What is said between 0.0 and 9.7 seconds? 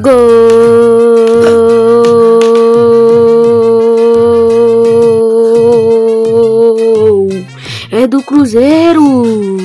Gol! É do Cruzeiro!